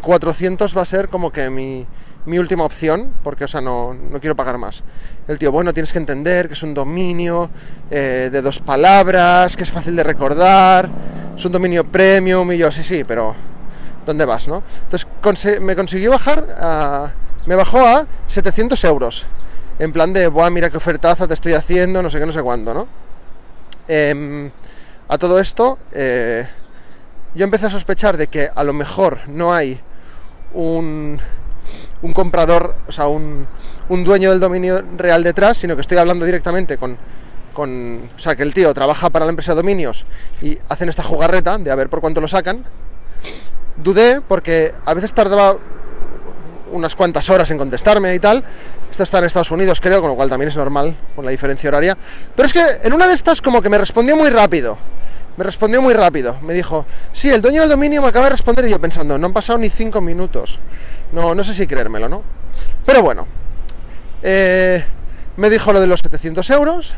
400 0.00 0.72
mm, 0.72 0.78
va 0.78 0.82
a 0.82 0.86
ser 0.86 1.08
como 1.08 1.32
que 1.32 1.50
mi, 1.50 1.86
mi 2.26 2.38
última 2.38 2.64
opción, 2.64 3.12
porque, 3.22 3.44
o 3.44 3.48
sea, 3.48 3.60
no, 3.60 3.94
no, 3.94 4.20
quiero 4.20 4.34
pagar 4.34 4.58
más. 4.58 4.82
El 5.28 5.38
tío, 5.38 5.52
bueno, 5.52 5.72
tienes 5.72 5.92
que 5.92 5.98
entender 5.98 6.48
que 6.48 6.54
es 6.54 6.62
un 6.62 6.74
dominio 6.74 7.50
eh, 7.90 8.30
de 8.32 8.42
dos 8.42 8.60
palabras, 8.60 9.56
que 9.56 9.62
es 9.62 9.70
fácil 9.70 9.94
de 9.96 10.02
recordar, 10.02 10.88
es 11.36 11.44
un 11.44 11.52
dominio 11.52 11.84
premium, 11.84 12.50
y 12.52 12.58
yo, 12.58 12.70
sí, 12.72 12.82
sí, 12.82 13.04
pero 13.04 13.34
¿dónde 14.06 14.24
vas, 14.24 14.48
no? 14.48 14.62
Entonces 14.84 15.60
me 15.60 15.76
consiguió 15.76 16.10
bajar 16.10 16.46
a 16.58 17.12
me 17.46 17.56
bajó 17.56 17.80
a 17.80 18.06
700 18.26 18.82
euros. 18.84 19.26
En 19.78 19.92
plan 19.92 20.12
de, 20.12 20.28
Buah, 20.28 20.50
mira 20.50 20.70
qué 20.70 20.76
ofertaza 20.76 21.26
te 21.26 21.34
estoy 21.34 21.52
haciendo, 21.54 22.02
no 22.02 22.10
sé 22.10 22.18
qué, 22.18 22.26
no 22.26 22.32
sé 22.32 22.42
cuándo, 22.42 22.72
¿no? 22.72 22.88
Em, 23.88 24.50
a 25.08 25.18
todo 25.18 25.38
esto, 25.38 25.78
eh, 25.92 26.48
yo 27.34 27.44
empecé 27.44 27.66
a 27.66 27.70
sospechar 27.70 28.16
de 28.16 28.28
que 28.28 28.48
a 28.54 28.64
lo 28.64 28.72
mejor 28.72 29.28
no 29.28 29.52
hay 29.52 29.80
un, 30.54 31.20
un 32.04 32.12
comprador, 32.12 32.76
o 32.86 32.92
sea, 32.92 33.06
un, 33.06 33.46
un, 33.88 34.04
dueño 34.04 34.28
del 34.28 34.38
dominio 34.38 34.84
real 34.96 35.24
detrás, 35.24 35.56
sino 35.56 35.74
que 35.74 35.80
estoy 35.80 35.96
hablando 35.96 36.26
directamente 36.26 36.76
con, 36.76 36.98
con, 37.54 38.10
o 38.14 38.18
sea, 38.18 38.36
que 38.36 38.42
el 38.42 38.52
tío 38.52 38.74
trabaja 38.74 39.08
para 39.08 39.24
la 39.24 39.30
empresa 39.30 39.52
de 39.52 39.56
dominios 39.56 40.04
y 40.42 40.58
hacen 40.68 40.90
esta 40.90 41.02
jugarreta 41.02 41.56
de 41.56 41.70
a 41.70 41.74
ver 41.74 41.88
por 41.88 42.02
cuánto 42.02 42.20
lo 42.20 42.28
sacan. 42.28 42.62
Dudé 43.76 44.20
porque 44.20 44.74
a 44.84 44.92
veces 44.92 45.14
tardaba 45.14 45.56
unas 46.72 46.94
cuantas 46.94 47.30
horas 47.30 47.50
en 47.50 47.56
contestarme 47.56 48.14
y 48.14 48.18
tal. 48.18 48.44
Esto 48.90 49.02
está 49.02 49.18
en 49.18 49.24
Estados 49.24 49.50
Unidos, 49.50 49.80
creo, 49.80 50.02
con 50.02 50.10
lo 50.10 50.16
cual 50.16 50.28
también 50.28 50.48
es 50.48 50.56
normal 50.56 50.94
con 51.16 51.24
la 51.24 51.30
diferencia 51.30 51.68
horaria. 51.68 51.96
Pero 52.36 52.46
es 52.46 52.52
que 52.52 52.62
en 52.82 52.92
una 52.92 53.06
de 53.06 53.14
estas 53.14 53.40
como 53.40 53.62
que 53.62 53.70
me 53.70 53.78
respondió 53.78 54.14
muy 54.14 54.28
rápido. 54.28 54.76
Me 55.36 55.44
respondió 55.44 55.82
muy 55.82 55.94
rápido. 55.94 56.36
Me 56.42 56.54
dijo, 56.54 56.86
sí, 57.12 57.30
el 57.30 57.42
dueño 57.42 57.60
del 57.62 57.70
dominio 57.70 58.02
me 58.02 58.08
acaba 58.08 58.26
de 58.26 58.30
responder 58.30 58.66
y 58.66 58.70
yo 58.70 58.80
pensando, 58.80 59.18
no 59.18 59.26
han 59.26 59.32
pasado 59.32 59.58
ni 59.58 59.68
cinco 59.68 60.00
minutos. 60.00 60.58
No, 61.12 61.34
no 61.34 61.44
sé 61.44 61.54
si 61.54 61.66
creérmelo, 61.66 62.08
¿no? 62.08 62.22
Pero 62.86 63.02
bueno. 63.02 63.26
Eh, 64.22 64.84
me 65.36 65.50
dijo 65.50 65.72
lo 65.72 65.80
de 65.80 65.86
los 65.86 66.00
700 66.00 66.48
euros. 66.50 66.94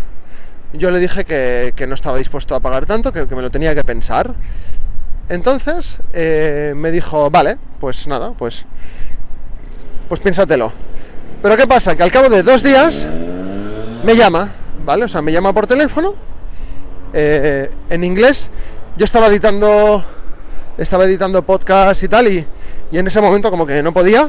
Yo 0.73 0.90
le 0.90 0.99
dije 0.99 1.25
que, 1.25 1.87
no 1.87 1.95
estaba 1.95 2.19
dispuesto 2.19 2.55
a 2.55 2.61
pagar 2.61 2.87
tanto, 2.87 3.12
que, 3.12 3.26
me 3.35 3.43
lo 3.43 3.50
tenía 3.50 3.75
que 3.75 3.83
pensar. 3.83 4.35
Entonces 5.28 6.00
eh, 6.12 6.75
me 6.76 6.90
dijo, 6.90 7.31
vale, 7.31 7.57
pues 7.81 8.07
nada, 8.07 8.33
pues 8.33 8.66
pues 10.09 10.21
piénsatelo. 10.21 10.73
Pero 11.43 11.57
¿qué 11.57 11.66
pasa? 11.66 11.97
Que 11.97 12.02
al 12.02 12.12
cabo 12.12 12.28
de 12.28 12.43
dos 12.43 12.62
días 12.62 13.07
me 14.05 14.14
llama, 14.14 14.50
¿vale? 14.85 15.05
O 15.05 15.09
sea, 15.09 15.23
me 15.23 15.33
llama 15.33 15.52
por 15.52 15.66
teléfono. 15.66 16.14
Eh, 17.18 17.70
en 17.88 18.04
inglés, 18.04 18.50
yo 18.99 19.06
estaba 19.06 19.28
editando 19.28 20.04
estaba 20.76 21.06
editando 21.06 21.40
podcast 21.40 22.02
y 22.02 22.08
tal, 22.08 22.28
y, 22.28 22.46
en 22.92 23.06
ese 23.06 23.23
momento 23.23 23.50
como 23.50 23.66
que 23.66 23.82
no 23.82 23.94
podía. 23.94 24.28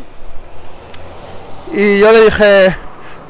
Y 1.73 1.99
yo 1.99 2.13
le 2.13 2.21
dije, 2.21 2.73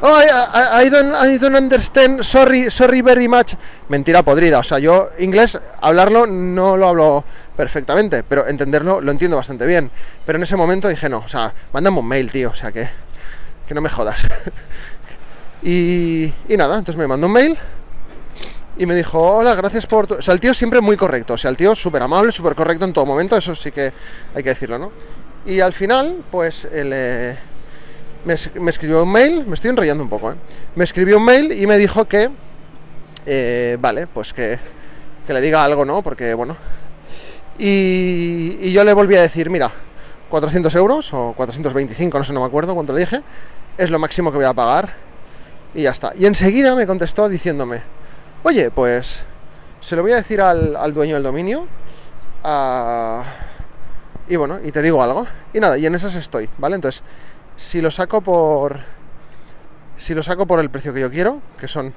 oh, 0.02 0.20
I, 0.22 0.90
don't, 0.92 1.16
I 1.26 1.40
don't 1.40 1.56
understand, 1.56 2.22
sorry, 2.22 2.70
sorry 2.70 3.02
very 3.02 3.28
much. 3.28 3.56
Mentira 3.90 4.22
podrida, 4.22 4.60
o 4.60 4.64
sea, 4.64 4.78
yo 4.78 5.10
inglés, 5.18 5.60
hablarlo 5.82 6.28
no 6.28 6.78
lo 6.78 6.90
hablo 6.90 7.26
perfectamente, 7.56 8.22
pero 8.22 8.48
entenderlo 8.48 9.02
lo 9.02 9.10
entiendo 9.10 9.38
bastante 9.38 9.66
bien. 9.66 9.90
Pero 10.24 10.38
en 10.38 10.44
ese 10.44 10.56
momento 10.56 10.88
dije, 10.88 11.10
no, 11.10 11.24
o 11.26 11.28
sea, 11.28 11.52
mándame 11.74 11.98
un 11.98 12.08
mail, 12.08 12.32
tío, 12.32 12.52
o 12.52 12.56
sea, 12.56 12.72
que, 12.72 12.88
que 13.68 13.74
no 13.74 13.82
me 13.82 13.90
jodas. 13.90 14.22
y, 15.64 16.32
y 16.48 16.58
nada, 16.58 16.78
entonces 16.78 17.00
me 17.00 17.08
mandó 17.08 17.26
un 17.26 17.34
mail 17.34 17.58
y 18.78 18.86
me 18.86 18.96
dijo, 18.96 19.20
hola, 19.20 19.56
gracias 19.56 19.86
por 19.86 20.08
tu... 20.08 20.16
O 20.16 20.22
sea, 20.22 20.34
el 20.34 20.40
tío 20.40 20.54
siempre 20.54 20.82
muy 20.82 20.98
correcto, 20.98 21.34
o 21.34 21.38
sea, 21.38 21.50
el 21.50 21.58
tío 21.58 21.76
súper 21.76 22.02
amable, 22.02 22.32
súper 22.32 22.56
correcto 22.56 22.86
en 22.86 22.94
todo 22.94 23.06
momento, 23.06 23.36
eso 23.36 23.56
sí 23.56 23.72
que 23.72 23.92
hay 24.36 24.44
que 24.44 24.50
decirlo, 24.50 24.78
¿no? 24.78 24.92
Y 25.46 25.60
al 25.60 25.74
final, 25.74 26.18
pues, 26.30 26.68
eh, 26.72 27.38
me, 28.26 28.70
escribió 28.70 29.04
un 29.04 29.12
mail, 29.12 29.46
me 29.46 29.56
estoy 29.56 29.72
enrollando 29.72 30.04
un 30.04 30.10
poco, 30.10 30.32
¿eh? 30.32 30.36
Me 30.76 30.84
escribió 30.84 31.18
un 31.18 31.26
mail 31.26 31.52
y 31.52 31.66
me 31.66 31.78
dijo 31.78 32.06
que, 32.06 32.30
eh, 33.26 33.78
vale, 33.80 34.08
pues 34.08 34.34
que, 34.34 34.60
que, 35.26 35.34
le 35.34 35.42
diga 35.42 35.64
algo, 35.64 35.86
¿no? 35.86 36.02
Porque, 36.02 36.34
bueno. 36.34 36.58
Y, 37.58 38.58
y, 38.62 38.72
yo 38.72 38.84
le 38.84 38.94
volví 38.94 39.16
a 39.16 39.22
decir, 39.22 39.50
mira, 39.50 39.72
400 40.30 40.76
euros 40.76 41.14
o 41.14 41.34
425, 41.36 42.18
no 42.18 42.24
sé, 42.24 42.34
no 42.34 42.42
me 42.42 42.46
acuerdo 42.46 42.76
cuánto 42.76 42.94
le 42.94 43.00
dije, 43.00 43.22
es 43.78 43.90
lo 43.90 43.98
máximo 43.98 44.32
que 44.32 44.38
voy 44.38 44.46
a 44.46 44.54
pagar. 44.54 44.94
Y 45.74 45.84
ya 45.84 45.92
está. 45.92 46.14
Y 46.18 46.26
enseguida 46.26 46.76
me 46.76 46.86
contestó 46.86 47.30
diciéndome, 47.30 47.82
oye, 48.44 48.72
pues 48.72 49.22
se 49.80 49.96
lo 49.96 50.02
voy 50.02 50.12
a 50.12 50.18
decir 50.18 50.42
al, 50.42 50.76
al 50.76 50.94
dueño 50.94 51.16
del 51.16 51.24
dominio. 51.24 51.68
y 54.28 54.36
bueno, 54.36 54.60
y 54.64 54.72
te 54.72 54.82
digo 54.82 55.02
algo. 55.02 55.28
Y 55.54 55.60
nada, 55.60 55.78
y 55.78 55.86
en 55.86 55.96
esas 55.96 56.16
estoy, 56.16 56.50
¿vale? 56.58 56.76
Entonces, 56.76 57.04
si 57.56 57.82
lo 57.82 57.92
saco 57.92 58.22
por 58.22 58.80
si 59.98 60.14
lo 60.14 60.22
saco 60.22 60.46
por 60.46 60.60
el 60.60 60.70
precio 60.70 60.94
que 60.94 61.02
yo 61.02 61.10
quiero, 61.10 61.42
que 61.60 61.68
son 61.68 61.94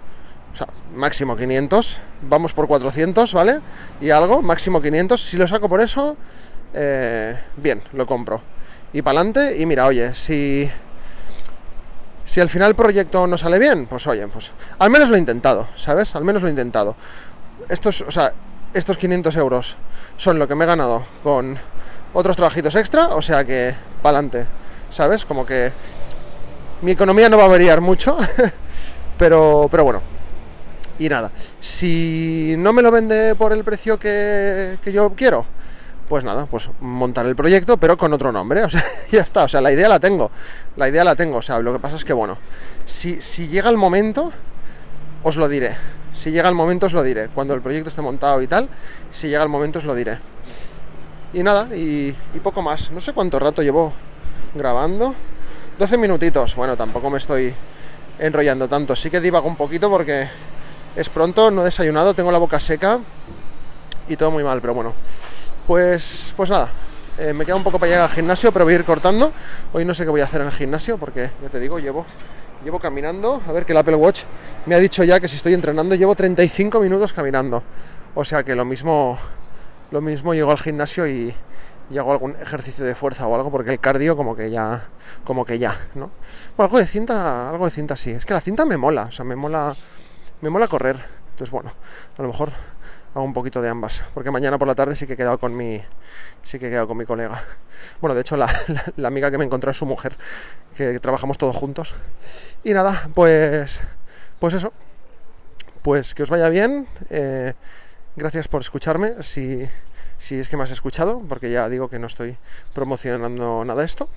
o 0.52 0.56
sea, 0.56 0.66
máximo 0.94 1.36
500, 1.36 2.00
vamos 2.22 2.52
por 2.52 2.66
400, 2.66 3.32
¿vale? 3.34 3.60
Y 4.00 4.10
algo, 4.10 4.42
máximo 4.42 4.82
500, 4.82 5.20
si 5.20 5.36
lo 5.36 5.46
saco 5.46 5.68
por 5.68 5.80
eso, 5.80 6.16
eh, 6.74 7.38
bien, 7.56 7.82
lo 7.92 8.06
compro. 8.06 8.42
Y 8.92 9.02
para 9.02 9.20
adelante, 9.20 9.60
y 9.60 9.66
mira, 9.66 9.86
oye, 9.86 10.14
si, 10.14 10.68
si 12.30 12.40
al 12.40 12.48
final 12.48 12.68
el 12.68 12.76
proyecto 12.76 13.26
no 13.26 13.36
sale 13.36 13.58
bien, 13.58 13.86
pues 13.86 14.06
oye, 14.06 14.28
pues 14.28 14.52
al 14.78 14.88
menos 14.88 15.08
lo 15.08 15.16
he 15.16 15.18
intentado, 15.18 15.66
¿sabes? 15.74 16.14
Al 16.14 16.22
menos 16.22 16.42
lo 16.42 16.48
he 16.48 16.50
intentado. 16.52 16.94
Estos, 17.68 18.02
o 18.02 18.10
sea, 18.12 18.32
estos 18.72 18.96
500 18.98 19.34
euros 19.34 19.76
son 20.16 20.38
lo 20.38 20.46
que 20.46 20.54
me 20.54 20.62
he 20.62 20.68
ganado 20.68 21.04
con 21.24 21.58
otros 22.14 22.36
trabajitos 22.36 22.76
extra, 22.76 23.08
o 23.08 23.20
sea 23.20 23.44
que, 23.44 23.74
para 24.00 24.18
adelante. 24.18 24.46
¿sabes? 24.90 25.24
Como 25.24 25.44
que 25.44 25.72
mi 26.82 26.92
economía 26.92 27.28
no 27.28 27.36
va 27.36 27.46
a 27.46 27.48
variar 27.48 27.80
mucho, 27.80 28.16
pero, 29.18 29.66
pero 29.68 29.82
bueno. 29.82 30.00
Y 31.00 31.08
nada, 31.08 31.32
si 31.60 32.54
no 32.58 32.72
me 32.72 32.82
lo 32.82 32.92
vende 32.92 33.34
por 33.34 33.52
el 33.52 33.64
precio 33.64 33.98
que, 33.98 34.78
yo 34.92 35.14
quiero, 35.16 35.46
pues 36.10 36.24
nada, 36.24 36.46
pues 36.46 36.68
montar 36.80 37.24
el 37.26 37.36
proyecto, 37.36 37.76
pero 37.76 37.96
con 37.96 38.12
otro 38.12 38.32
nombre. 38.32 38.64
O 38.64 38.68
sea, 38.68 38.84
ya 39.12 39.20
está. 39.20 39.44
O 39.44 39.48
sea, 39.48 39.60
la 39.60 39.70
idea 39.70 39.88
la 39.88 40.00
tengo. 40.00 40.28
La 40.76 40.88
idea 40.88 41.04
la 41.04 41.14
tengo. 41.14 41.36
O 41.36 41.42
sea, 41.42 41.60
lo 41.60 41.72
que 41.72 41.78
pasa 41.78 41.94
es 41.94 42.04
que, 42.04 42.12
bueno, 42.12 42.36
si, 42.84 43.22
si 43.22 43.46
llega 43.46 43.70
el 43.70 43.76
momento, 43.76 44.32
os 45.22 45.36
lo 45.36 45.48
diré. 45.48 45.76
Si 46.12 46.32
llega 46.32 46.48
el 46.48 46.56
momento, 46.56 46.86
os 46.86 46.92
lo 46.94 47.04
diré. 47.04 47.28
Cuando 47.28 47.54
el 47.54 47.60
proyecto 47.60 47.90
esté 47.90 48.02
montado 48.02 48.42
y 48.42 48.48
tal, 48.48 48.68
si 49.12 49.28
llega 49.28 49.44
el 49.44 49.48
momento, 49.48 49.78
os 49.78 49.84
lo 49.84 49.94
diré. 49.94 50.18
Y 51.32 51.44
nada, 51.44 51.68
y, 51.76 52.12
y 52.34 52.40
poco 52.42 52.60
más. 52.60 52.90
No 52.90 53.00
sé 53.00 53.12
cuánto 53.12 53.38
rato 53.38 53.62
llevo 53.62 53.92
grabando. 54.56 55.14
12 55.78 55.96
minutitos, 55.96 56.56
bueno, 56.56 56.76
tampoco 56.76 57.08
me 57.08 57.18
estoy 57.18 57.54
enrollando 58.18 58.68
tanto. 58.68 58.96
Sí 58.96 59.10
que 59.10 59.20
divago 59.20 59.46
un 59.46 59.54
poquito 59.54 59.88
porque 59.88 60.28
es 60.96 61.08
pronto, 61.08 61.52
no 61.52 61.62
he 61.62 61.66
desayunado, 61.66 62.14
tengo 62.14 62.32
la 62.32 62.38
boca 62.38 62.58
seca 62.58 62.98
y 64.08 64.16
todo 64.16 64.32
muy 64.32 64.42
mal, 64.42 64.60
pero 64.60 64.74
bueno. 64.74 64.92
Pues, 65.70 66.34
pues 66.36 66.50
nada, 66.50 66.68
eh, 67.16 67.32
me 67.32 67.46
queda 67.46 67.54
un 67.54 67.62
poco 67.62 67.78
para 67.78 67.92
llegar 67.92 68.10
al 68.10 68.12
gimnasio, 68.12 68.50
pero 68.50 68.64
voy 68.64 68.74
a 68.74 68.78
ir 68.78 68.84
cortando. 68.84 69.32
Hoy 69.72 69.84
no 69.84 69.94
sé 69.94 70.02
qué 70.02 70.10
voy 70.10 70.20
a 70.20 70.24
hacer 70.24 70.40
en 70.40 70.48
el 70.48 70.52
gimnasio 70.52 70.98
porque, 70.98 71.30
ya 71.40 71.48
te 71.48 71.60
digo, 71.60 71.78
llevo, 71.78 72.04
llevo 72.64 72.80
caminando. 72.80 73.40
A 73.46 73.52
ver 73.52 73.64
que 73.64 73.70
el 73.70 73.78
Apple 73.78 73.94
Watch 73.94 74.22
me 74.66 74.74
ha 74.74 74.80
dicho 74.80 75.04
ya 75.04 75.20
que 75.20 75.28
si 75.28 75.36
estoy 75.36 75.54
entrenando 75.54 75.94
llevo 75.94 76.16
35 76.16 76.80
minutos 76.80 77.12
caminando. 77.12 77.62
O 78.16 78.24
sea 78.24 78.42
que 78.42 78.56
lo 78.56 78.64
mismo, 78.64 79.16
lo 79.92 80.00
mismo 80.00 80.34
llego 80.34 80.50
al 80.50 80.58
gimnasio 80.58 81.06
y, 81.06 81.32
hago 81.96 82.10
algún 82.10 82.34
ejercicio 82.42 82.84
de 82.84 82.96
fuerza 82.96 83.28
o 83.28 83.34
algo, 83.36 83.52
porque 83.52 83.70
el 83.70 83.78
cardio 83.78 84.16
como 84.16 84.34
que 84.34 84.50
ya, 84.50 84.88
como 85.22 85.44
que 85.44 85.60
ya, 85.60 85.78
¿no? 85.94 86.10
Bueno, 86.56 86.66
algo 86.66 86.78
de 86.78 86.86
cinta, 86.86 87.48
algo 87.48 87.66
de 87.66 87.70
cinta 87.70 87.96
sí. 87.96 88.10
Es 88.10 88.26
que 88.26 88.34
la 88.34 88.40
cinta 88.40 88.64
me 88.64 88.76
mola, 88.76 89.04
o 89.04 89.12
sea, 89.12 89.24
me 89.24 89.36
mola, 89.36 89.72
me 90.40 90.50
mola 90.50 90.66
correr. 90.66 90.96
Entonces, 91.30 91.52
bueno, 91.52 91.72
a 92.18 92.22
lo 92.22 92.26
mejor 92.26 92.50
hago 93.14 93.24
un 93.24 93.32
poquito 93.32 93.60
de 93.60 93.68
ambas, 93.68 94.04
porque 94.14 94.30
mañana 94.30 94.58
por 94.58 94.68
la 94.68 94.74
tarde 94.74 94.96
sí 94.96 95.06
que 95.06 95.14
he 95.14 95.16
quedado 95.16 95.38
con 95.38 95.56
mi, 95.56 95.82
sí 96.42 96.58
que 96.58 96.68
he 96.68 96.70
quedado 96.70 96.86
con 96.88 96.96
mi 96.96 97.04
colega. 97.04 97.42
Bueno, 98.00 98.14
de 98.14 98.20
hecho 98.20 98.36
la, 98.38 98.52
la, 98.96 99.08
amiga 99.08 99.30
que 99.30 99.38
me 99.38 99.44
encontró 99.44 99.70
es 99.70 99.76
su 99.76 99.86
mujer, 99.86 100.16
que 100.76 101.00
trabajamos 101.00 101.38
todos 101.38 101.56
juntos. 101.56 101.94
Y 102.64 102.72
nada, 102.72 103.08
pues, 103.14 103.80
pues 104.38 104.54
eso, 104.54 104.72
pues 105.82 106.14
que 106.14 106.22
os 106.22 106.30
vaya 106.30 106.48
bien. 106.48 106.86
Eh, 107.10 107.54
gracias 108.16 108.48
por 108.48 108.60
escucharme. 108.60 109.22
Si 109.22 109.68
si 110.20 110.38
es 110.38 110.50
que 110.50 110.56
me 110.58 110.64
has 110.64 110.70
escuchado, 110.70 111.22
porque 111.26 111.50
ya 111.50 111.68
digo 111.70 111.88
que 111.88 111.98
no 111.98 112.06
estoy 112.06 112.36
promocionando 112.74 113.64
nada 113.64 113.82
esto. 113.82 114.10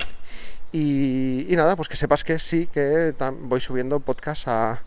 Y, 0.75 1.45
nada, 1.51 1.75
pues 1.75 1.87
que 1.87 1.95
sepas 1.95 2.23
que 2.23 2.39
sí, 2.39 2.65
que 2.65 3.13
voy 3.41 3.61
subiendo 3.61 3.99
podcast 3.99 4.47
a, 4.47 4.79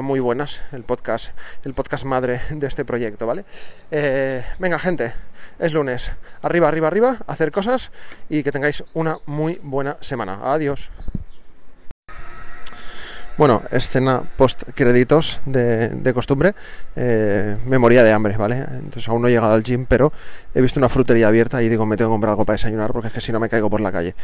muy 0.00 0.18
buenas, 0.18 0.62
el 0.72 0.84
podcast, 0.84 1.32
el 1.64 1.74
podcast 1.74 2.06
madre 2.06 2.40
de 2.48 2.66
este 2.66 2.86
proyecto, 2.86 3.26
¿vale? 3.26 3.44
Eh, 3.90 4.42
venga, 4.58 4.78
gente, 4.78 5.12
es 5.58 5.74
lunes. 5.74 6.12
Arriba, 6.40 6.68
arriba, 6.68 6.88
arriba, 6.88 7.18
hacer 7.26 7.52
cosas 7.52 7.90
y 8.30 8.42
que 8.42 8.52
tengáis 8.52 8.84
una 8.94 9.18
muy 9.26 9.60
buena 9.62 9.98
semana. 10.00 10.40
Adiós. 10.50 10.90
Bueno, 13.36 13.62
escena 13.72 14.22
post 14.36 14.62
créditos 14.76 15.40
de, 15.44 16.12
costumbre. 16.14 16.54
Eh, 16.94 17.56
me 17.66 17.78
moría 17.78 18.04
de 18.04 18.12
hambre, 18.12 18.36
¿vale? 18.36 18.58
Entonces 18.58 19.08
aún 19.08 19.22
no 19.22 19.28
he 19.28 19.32
llegado 19.32 19.54
al 19.54 19.64
gym, 19.64 19.86
pero 19.86 20.12
he 20.54 20.60
visto 20.60 20.78
una 20.78 20.88
frutería 20.88 21.26
abierta 21.26 21.60
y 21.60 21.68
digo, 21.68 21.84
me 21.84 21.96
tengo 21.96 22.10
que 22.10 22.14
comprar 22.14 22.30
algo 22.30 22.44
para 22.44 22.54
desayunar 22.54 22.92
porque 22.92 23.08
es 23.08 23.14
que 23.14 23.20
si 23.20 23.32
no 23.32 23.40
me 23.40 23.48
caigo 23.48 23.68
por 23.68 23.80
la 23.80 23.90
calle. 23.90 24.14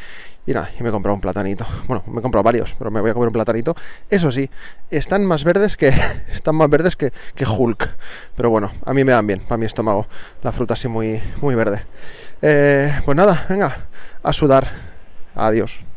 Y 0.46 0.52
nada, 0.52 0.70
y 0.78 0.82
me 0.84 0.90
he 0.90 0.92
comprado 0.92 1.16
un 1.16 1.20
platanito. 1.20 1.66
Bueno, 1.88 2.04
me 2.06 2.20
he 2.20 2.22
comprado 2.22 2.44
varios, 2.44 2.76
pero 2.78 2.92
me 2.92 3.00
voy 3.00 3.10
a 3.10 3.14
comer 3.14 3.28
un 3.28 3.32
platanito. 3.32 3.74
Eso 4.08 4.30
sí, 4.30 4.48
están 4.90 5.26
más 5.26 5.42
verdes 5.42 5.76
que 5.76 5.88
están 6.32 6.54
más 6.54 6.70
verdes 6.70 6.94
que, 6.94 7.10
Hulk. 7.44 7.88
Pero 8.36 8.50
bueno, 8.50 8.70
a 8.84 8.94
mí 8.94 9.02
me 9.02 9.10
dan 9.10 9.26
bien, 9.26 9.40
para 9.40 9.56
mi 9.56 9.66
estómago, 9.66 10.06
la 10.44 10.52
fruta 10.52 10.74
así 10.74 10.86
muy, 10.86 11.20
muy 11.40 11.56
verde. 11.56 11.84
Eh, 12.42 13.00
pues 13.04 13.16
nada, 13.16 13.44
venga, 13.48 13.88
a 14.22 14.32
sudar. 14.32 14.68
Adiós. 15.34 15.89